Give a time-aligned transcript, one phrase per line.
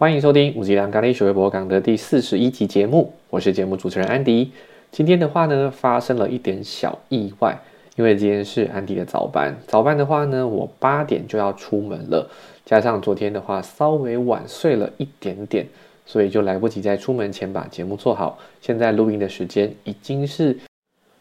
[0.00, 4.50] 欢迎收听五级良咖喱学微博港的第四十一集节目，我是节目主持人安迪。
[4.90, 7.60] 今天的话呢，发生了一点小意外，
[7.96, 9.54] 因为今天是安迪的早班。
[9.66, 12.26] 早班的话呢，我八点就要出门了，
[12.64, 15.66] 加上昨天的话稍微晚睡了一点点，
[16.06, 18.38] 所以就来不及在出门前把节目做好。
[18.62, 20.58] 现在录音的时间已经是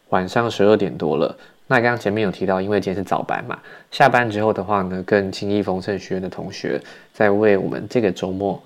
[0.08, 1.36] 晚上十二点多了。
[1.72, 3.56] 那刚刚前面有提到，因为今天是早班嘛，
[3.92, 6.82] 下班之后的话呢，跟轻易丰盛学院的同学
[7.14, 8.60] 在为我们这个周末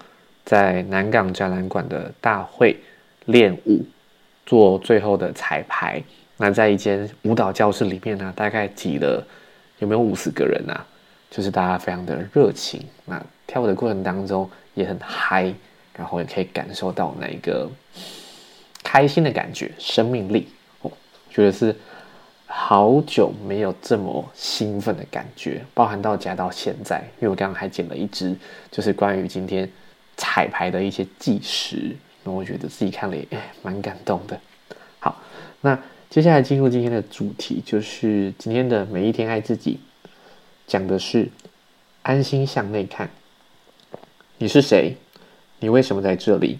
[0.45, 2.77] 在南港展览馆的大会
[3.25, 3.85] 练舞
[4.45, 6.01] 做最后的彩排。
[6.37, 9.21] 那在一间舞蹈教室里面呢，大概挤了
[9.79, 10.85] 有没有五十个人啊？
[11.29, 15.53] 就是大家非常的热情，那跳舞的过程当中也很嗨，
[15.93, 17.69] 然后也可以感受到那个
[18.81, 20.47] 开心的感觉、生命力
[20.83, 20.91] 哦，
[21.29, 21.75] 觉得是。
[22.45, 28.35] 好久没有这么兴奋的感觉，包含到家到现在，因为我刚刚还剪了一支，
[28.71, 29.69] 就是关于今天
[30.15, 33.27] 彩排的一些计时，那我觉得自己看了也
[33.61, 34.39] 蛮感动的。
[34.99, 35.21] 好，
[35.61, 35.77] 那
[36.09, 39.79] 接下来进入今天的主题，就是今天的每一天爱自己，
[40.67, 41.29] 讲的是
[42.03, 43.09] 安心向内看。
[44.37, 44.95] 你是谁？
[45.59, 46.59] 你为什么在这里？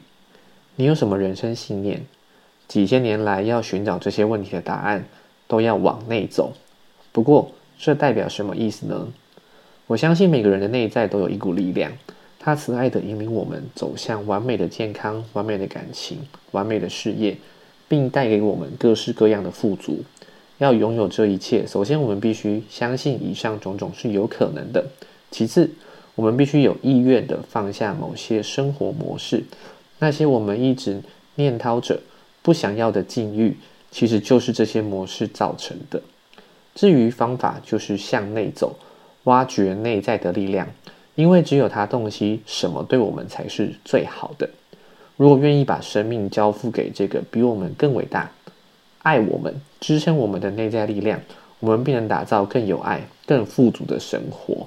[0.76, 2.06] 你有什么人生信念？
[2.68, 5.06] 几千年来要寻找这些问题的答案。
[5.48, 6.54] 都要往内走，
[7.12, 9.08] 不过这代表什么意思呢？
[9.88, 11.92] 我相信每个人的内在都有一股力量，
[12.40, 16.20] 它慈爱的引领我们走向完美的健康、完美的感情、
[16.52, 17.36] 完美的事业，
[17.88, 20.04] 并带给我们各式各样的富足。
[20.60, 24.86] 要拥有这一切，首先我们必须相信以上种种是有可能的。
[25.30, 25.70] 其次，
[26.16, 29.44] 我们必须有意愿的放下某些生活模式，
[30.00, 31.02] 那些我们一直
[31.36, 32.00] 念叨着
[32.42, 33.58] 不想要的境遇。
[33.94, 36.02] 其实就是这些模式造成的。
[36.74, 38.76] 至于方法，就是向内走，
[39.26, 40.68] 挖掘内在的力量，
[41.14, 44.50] 因为只有它洞悉什么对我们才是最好的。
[45.16, 48.32] 如果愿意把生命交付给这个比我们更伟大、
[49.04, 51.22] 爱我们、支撑我们的内在力量，
[51.60, 54.66] 我们便能打造更有爱、更富足的生活。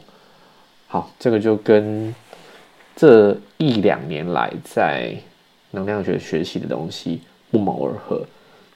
[0.86, 2.14] 好，这个就跟
[2.94, 5.16] 这一两年来在
[5.72, 8.24] 能量学学习的东西不谋而合。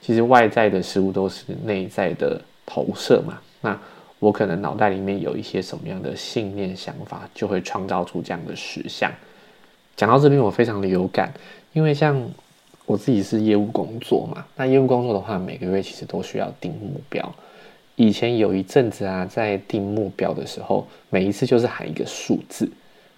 [0.01, 3.39] 其实外在的事物都是内在的投射嘛。
[3.61, 3.79] 那
[4.19, 9.11] 我可能脑袋里面有一些什么样的信念想法，就会创造出这样的实像。
[9.95, 11.31] 讲到这边，我非常的有感，
[11.73, 12.19] 因为像
[12.85, 14.45] 我自己是业务工作嘛。
[14.55, 17.33] 那业务工作的话，每个月其实都需要定目标。
[17.95, 22.67] 以前有一阵子啊，在定目标的时候，每一次就是喊一个数字，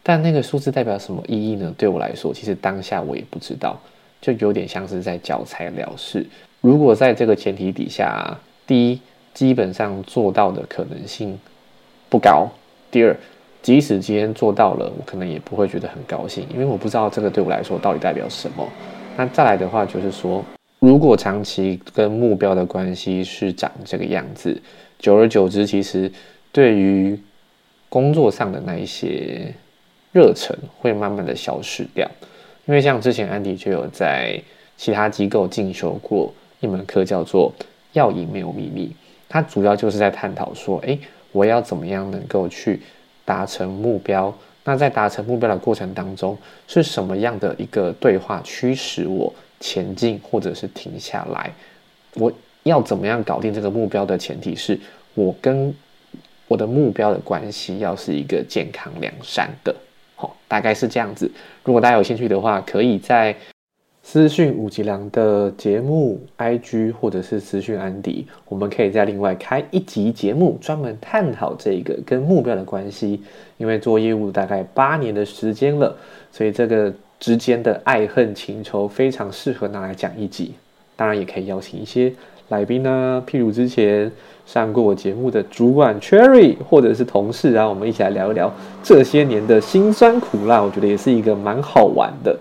[0.02, 1.74] 但那个数字代表什么意义呢？
[1.78, 3.80] 对我来说，其实当下我也不知道，
[4.20, 6.26] 就有点像是在交差了事。
[6.64, 9.02] 如果在这个前提底下，第一，
[9.34, 11.38] 基本上做到的可能性
[12.08, 12.48] 不高；
[12.90, 13.14] 第二，
[13.62, 18.66] 即使今天做到了，我可能也不会觉得很高兴，因为我不知道这个对我来说到底代表什么。
[19.18, 20.42] 那再来的话，就是说，
[20.80, 24.58] 如果长期跟目标的关系是长这个样子，
[24.98, 26.10] 久而久之，其实
[26.54, 27.20] 对于
[27.90, 29.54] 工作上的那一些
[30.14, 32.10] 热忱会慢慢的消失掉。
[32.68, 34.42] 因为像之前安迪就有在
[34.78, 36.34] 其他机构进修过。
[36.64, 37.52] 一门课叫做
[37.92, 38.88] 《要赢没有秘密》，
[39.28, 40.98] 它主要就是在探讨说，哎，
[41.34, 42.82] 我要怎么样能够去
[43.26, 44.34] 达成目标？
[44.64, 46.38] 那在达成目标的过程当中，
[46.70, 51.52] 是什么样的一个对话驱使我前进，或者是停下来？
[52.14, 52.32] 我
[52.64, 54.80] 要怎么样搞定这个目标的前提是
[55.16, 55.76] 我跟
[56.48, 59.76] 我的目标的关系要是一个健康良善的，
[60.16, 61.30] 好，大概是这样子。
[61.66, 63.36] 如果大家有兴趣的话，可以在。
[64.06, 73.22] 私讯五吉良的节目 IG 或者是私讯安迪，我们可以再另外开一集节目，专门探讨这个跟目标的关系。
[73.58, 75.96] 因为做业务大概八年的时间了，
[76.32, 80.54] 所以这个之间的爱恨情仇非常适合拿来讲一集。
[80.98, 82.14] 当然也可以邀请一些
[82.50, 84.12] 来宾呢，譬如之前
[84.46, 88.54] 上过我节目的主管 Cherry，或者是同事啊，我们一起来聊一聊
[88.84, 92.38] 这些年的辛酸苦辣，我觉得也是一个蛮好玩的。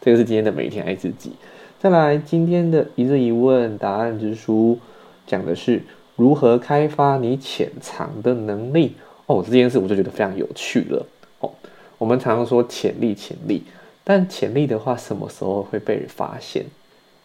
[0.00, 1.32] 这个是今天的每天爱自己。
[1.80, 4.78] 再来，今天的一日一问答案之书，
[5.26, 5.82] 讲的是
[6.14, 8.94] 如何开发你潜藏的能力。
[9.26, 11.04] 哦，这件事我就觉得非常有趣了。
[11.40, 11.50] 哦，
[11.98, 13.64] 我们常常说潜力，潜力，
[14.04, 16.64] 但潜力的话，什么时候会被人发现？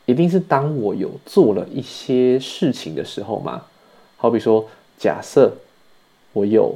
[0.05, 3.63] 一定是当我有做了一些事情的时候吗？
[4.17, 4.67] 好比说，
[4.97, 5.55] 假设
[6.33, 6.75] 我有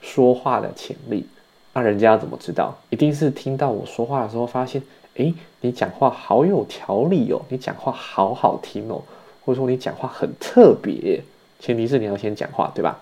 [0.00, 1.26] 说话的潜力，
[1.72, 2.76] 那人家怎么知道？
[2.90, 4.80] 一定是听到我说话的时候发现。
[5.16, 9.02] 哎，你讲话好有条理哦，你讲话好好听哦，
[9.44, 11.20] 或者说你讲话很特别，
[11.60, 12.98] 前提是你要先讲话，对吧？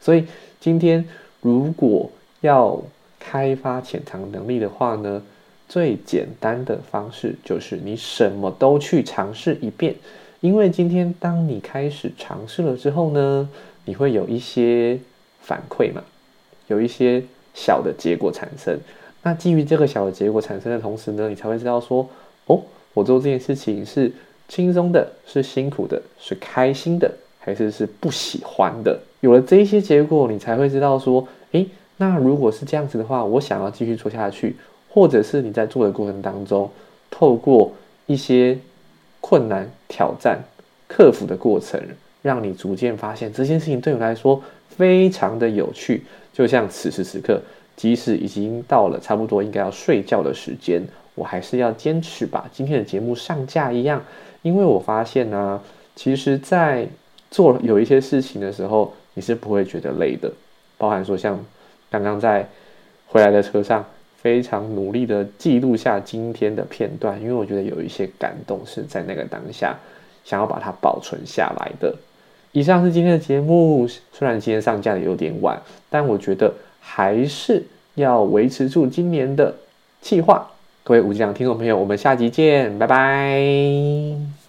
[0.00, 0.26] 所以
[0.58, 1.04] 今天
[1.40, 2.10] 如果
[2.40, 2.82] 要
[3.20, 5.22] 开发潜藏能力的话呢，
[5.68, 9.94] 最简单的方式就是你什么都去尝试一遍，
[10.40, 13.48] 因为今天当你开始尝试了之后呢，
[13.84, 14.98] 你会有一些
[15.40, 16.02] 反馈嘛，
[16.66, 17.22] 有一些
[17.54, 18.76] 小的结果产生。
[19.22, 22.08] 那基于这个小的结果产生的同时呢，你才会知道说，
[22.46, 22.60] 哦，
[22.94, 24.12] 我做这件事情是
[24.48, 28.98] 轻松的，是辛苦的，是开心的，还是是不喜欢的。
[29.20, 31.66] 有了这些结果，你才会知道说，诶，
[31.96, 34.56] 那如果是这样子的话，我想要继续做下去。
[34.94, 36.70] 或者是你在做的过程当中，
[37.10, 37.72] 透过
[38.04, 38.58] 一些
[39.22, 40.38] 困难、挑战、
[40.86, 41.80] 克服的过程，
[42.20, 46.04] 让你逐渐发现这件事情对我来说非常的有趣。
[46.30, 47.40] 就像此时此刻，
[47.76, 50.82] 即使已经到了差不多应该要睡觉的时间，
[51.14, 54.02] 我还是要坚持把今天的节目上架一样。
[54.42, 55.60] 因为我发现呢，
[55.94, 56.86] 其实，在
[57.30, 60.32] 做有一些事情的时候，你是不会觉得累的。
[60.78, 61.38] 包含说像
[61.90, 62.48] 刚刚在
[63.06, 63.84] 回来的车上。
[64.22, 69.76] 非常努力的记录下今天的片段，因为我觉得有一些感动是在那个当下，
[70.24, 71.92] 想要把它保存下来的。
[72.52, 75.60] 以上是今天的节目，虽然今天上架的有点晚，
[75.90, 77.64] 但我觉得还是
[77.94, 79.54] 要维持住今年的
[80.00, 80.50] 计划。
[80.84, 84.41] 各位五吉良听众朋友，我们下集见，拜拜。